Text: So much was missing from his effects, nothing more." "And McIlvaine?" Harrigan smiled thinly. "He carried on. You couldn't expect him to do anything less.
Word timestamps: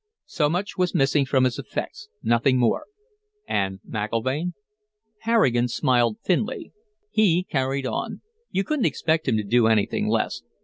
So 0.25 0.49
much 0.49 0.79
was 0.79 0.95
missing 0.95 1.27
from 1.27 1.43
his 1.43 1.59
effects, 1.59 2.09
nothing 2.23 2.57
more." 2.57 2.85
"And 3.47 3.81
McIlvaine?" 3.87 4.53
Harrigan 5.19 5.67
smiled 5.67 6.17
thinly. 6.25 6.71
"He 7.11 7.43
carried 7.43 7.85
on. 7.85 8.21
You 8.49 8.63
couldn't 8.63 8.85
expect 8.87 9.27
him 9.27 9.37
to 9.37 9.43
do 9.43 9.67
anything 9.67 10.07
less. 10.07 10.41